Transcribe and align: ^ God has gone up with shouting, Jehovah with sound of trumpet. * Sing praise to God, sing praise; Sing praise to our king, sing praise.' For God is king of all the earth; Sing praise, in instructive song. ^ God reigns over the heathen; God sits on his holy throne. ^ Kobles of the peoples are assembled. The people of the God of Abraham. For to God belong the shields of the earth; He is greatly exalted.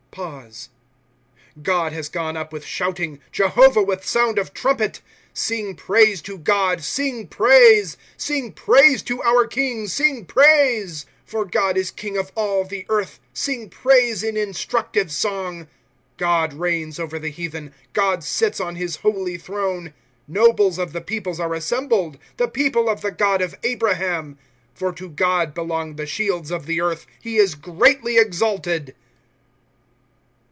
^ 0.11 0.67
God 1.63 1.93
has 1.93 2.09
gone 2.09 2.35
up 2.35 2.51
with 2.51 2.65
shouting, 2.65 3.21
Jehovah 3.31 3.81
with 3.81 4.05
sound 4.05 4.37
of 4.37 4.53
trumpet. 4.53 4.99
* 5.21 5.33
Sing 5.33 5.73
praise 5.73 6.21
to 6.23 6.37
God, 6.37 6.83
sing 6.83 7.27
praise; 7.27 7.95
Sing 8.17 8.51
praise 8.51 9.01
to 9.03 9.23
our 9.23 9.47
king, 9.47 9.87
sing 9.87 10.25
praise.' 10.25 11.05
For 11.25 11.45
God 11.45 11.77
is 11.77 11.91
king 11.91 12.17
of 12.17 12.33
all 12.35 12.65
the 12.65 12.85
earth; 12.89 13.21
Sing 13.33 13.69
praise, 13.69 14.21
in 14.21 14.35
instructive 14.35 15.13
song. 15.13 15.63
^ 15.65 15.67
God 16.17 16.53
reigns 16.55 16.99
over 16.99 17.17
the 17.17 17.29
heathen; 17.29 17.73
God 17.93 18.21
sits 18.21 18.59
on 18.59 18.75
his 18.75 18.97
holy 18.97 19.37
throne. 19.37 19.93
^ 20.31 20.35
Kobles 20.35 20.77
of 20.77 20.91
the 20.91 20.99
peoples 20.99 21.39
are 21.39 21.53
assembled. 21.53 22.17
The 22.35 22.49
people 22.49 22.89
of 22.89 22.99
the 22.99 23.11
God 23.11 23.41
of 23.41 23.55
Abraham. 23.63 24.37
For 24.73 24.91
to 24.91 25.07
God 25.07 25.53
belong 25.53 25.95
the 25.95 26.05
shields 26.05 26.51
of 26.51 26.65
the 26.65 26.81
earth; 26.81 27.05
He 27.21 27.37
is 27.37 27.55
greatly 27.55 28.17
exalted. 28.17 28.93